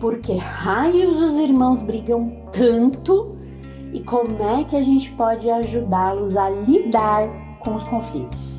[0.00, 3.36] por que raios os irmãos brigam tanto
[3.92, 7.28] e como é que a gente pode ajudá-los a lidar
[7.60, 8.56] com os conflitos.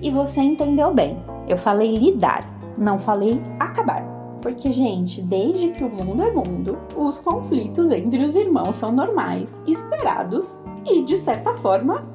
[0.00, 1.18] E você entendeu bem,
[1.48, 4.14] eu falei lidar, não falei acabar.
[4.40, 9.60] Porque, gente, desde que o mundo é mundo, os conflitos entre os irmãos são normais,
[9.66, 10.56] esperados
[10.86, 12.06] e, de certa forma,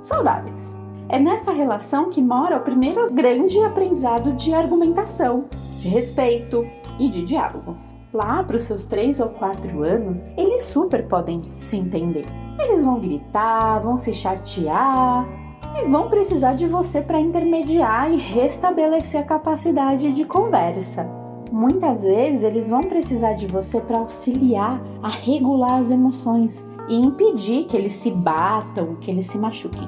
[0.00, 0.76] saudáveis.
[1.08, 5.46] É nessa relação que mora o primeiro grande aprendizado de argumentação,
[5.80, 6.66] de respeito
[6.98, 7.87] e de diálogo.
[8.12, 12.24] Lá para os seus três ou quatro anos, eles super podem se entender.
[12.58, 15.28] Eles vão gritar, vão se chatear
[15.76, 21.06] e vão precisar de você para intermediar e restabelecer a capacidade de conversa.
[21.52, 27.64] Muitas vezes eles vão precisar de você para auxiliar a regular as emoções e impedir
[27.64, 29.86] que eles se batam, que eles se machuquem.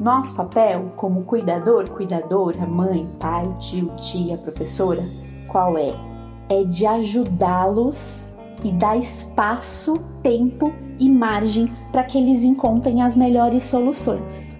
[0.00, 5.02] Nosso papel como cuidador, cuidadora, mãe, pai, tio, tia, professora,
[5.48, 6.11] qual é?
[6.52, 8.30] É de ajudá-los
[8.62, 14.58] e dar espaço, tempo e margem para que eles encontrem as melhores soluções.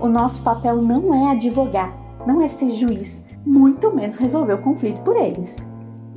[0.00, 1.90] O nosso papel não é advogar,
[2.26, 5.58] não é ser juiz, muito menos resolver o conflito por eles.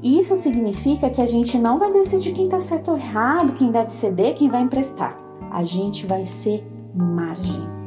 [0.02, 3.92] Isso significa que a gente não vai decidir quem está certo ou errado, quem deve
[3.92, 5.20] ceder, quem vai emprestar.
[5.52, 7.79] A gente vai ser margem.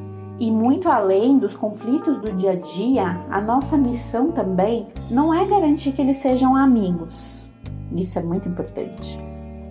[0.43, 5.45] E muito além dos conflitos do dia a dia, a nossa missão também não é
[5.45, 7.49] garantir que eles sejam amigos.
[7.93, 9.21] Isso é muito importante.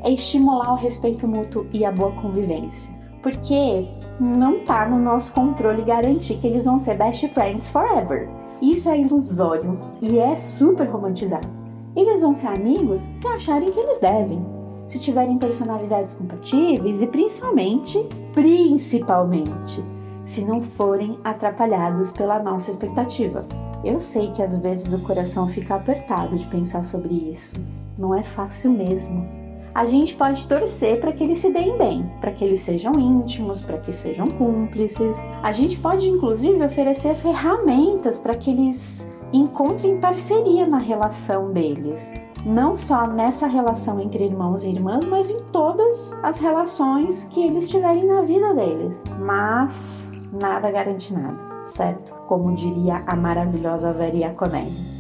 [0.02, 2.96] É estimular o respeito mútuo e a boa convivência.
[3.22, 3.86] Porque
[4.18, 8.30] não está no nosso controle garantir que eles vão ser best friends forever.
[8.62, 11.50] Isso é ilusório e é super romantizado.
[11.98, 14.42] Eles vão ser amigos se acharem que eles devem,
[14.88, 19.84] se tiverem personalidades compatíveis e principalmente, principalmente,
[20.32, 23.46] se não forem atrapalhados pela nossa expectativa.
[23.84, 27.56] Eu sei que às vezes o coração fica apertado de pensar sobre isso.
[27.98, 29.42] Não é fácil mesmo
[29.74, 33.62] a gente pode torcer para que eles se deem bem, para que eles sejam íntimos,
[33.62, 35.18] para que sejam cúmplices.
[35.42, 42.14] A gente pode inclusive oferecer ferramentas para que eles encontrem parceria na relação deles.
[42.46, 47.70] Não só nessa relação entre irmãos e irmãs, mas em todas as relações que eles
[47.70, 49.02] tiverem na vida deles.
[49.20, 52.14] Mas nada garante nada, certo?
[52.28, 54.92] Como diria a maravilhosa Veria Conelli.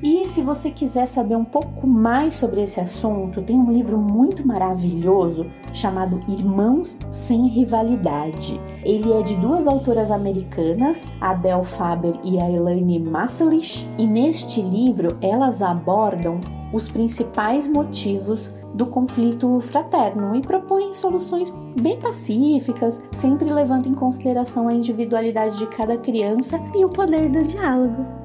[0.00, 4.46] E se você quiser saber um pouco mais sobre esse assunto, tem um livro muito
[4.46, 8.60] maravilhoso chamado Irmãos Sem Rivalidade.
[8.84, 15.18] Ele é de duas autoras americanas, Adele Faber e a Elaine Maselich, e neste livro
[15.20, 16.38] elas abordam
[16.72, 24.68] os principais motivos do conflito fraterno e propõem soluções bem pacíficas, sempre levando em consideração
[24.68, 28.17] a individualidade de cada criança e o poder do diálogo.